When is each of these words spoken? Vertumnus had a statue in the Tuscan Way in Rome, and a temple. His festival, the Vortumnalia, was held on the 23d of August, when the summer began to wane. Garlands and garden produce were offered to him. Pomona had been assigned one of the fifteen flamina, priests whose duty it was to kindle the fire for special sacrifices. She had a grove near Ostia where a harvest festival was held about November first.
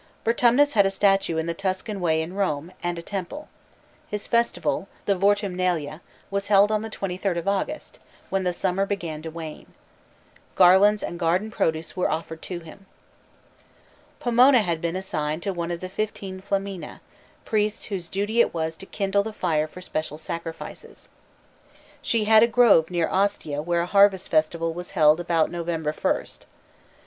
Vertumnus 0.25 0.73
had 0.73 0.83
a 0.83 0.89
statue 0.89 1.37
in 1.37 1.45
the 1.45 1.53
Tuscan 1.53 1.99
Way 2.01 2.23
in 2.23 2.33
Rome, 2.33 2.71
and 2.81 2.97
a 2.97 3.03
temple. 3.03 3.49
His 4.07 4.25
festival, 4.25 4.87
the 5.05 5.13
Vortumnalia, 5.13 6.01
was 6.31 6.47
held 6.47 6.71
on 6.71 6.81
the 6.81 6.89
23d 6.89 7.37
of 7.37 7.47
August, 7.47 7.99
when 8.31 8.43
the 8.43 8.51
summer 8.51 8.87
began 8.87 9.21
to 9.21 9.29
wane. 9.29 9.75
Garlands 10.55 11.03
and 11.03 11.19
garden 11.19 11.51
produce 11.51 11.95
were 11.95 12.09
offered 12.09 12.41
to 12.41 12.61
him. 12.61 12.87
Pomona 14.19 14.63
had 14.63 14.81
been 14.81 14.95
assigned 14.95 15.45
one 15.45 15.69
of 15.69 15.81
the 15.81 15.87
fifteen 15.87 16.41
flamina, 16.41 16.99
priests 17.45 17.83
whose 17.83 18.09
duty 18.09 18.41
it 18.41 18.55
was 18.55 18.75
to 18.77 18.87
kindle 18.87 19.21
the 19.21 19.31
fire 19.31 19.67
for 19.67 19.81
special 19.81 20.17
sacrifices. 20.17 21.09
She 22.01 22.23
had 22.23 22.41
a 22.41 22.47
grove 22.47 22.89
near 22.89 23.07
Ostia 23.07 23.61
where 23.61 23.81
a 23.81 23.85
harvest 23.85 24.29
festival 24.31 24.73
was 24.73 24.89
held 24.97 25.19
about 25.19 25.51
November 25.51 25.93
first. 25.93 26.47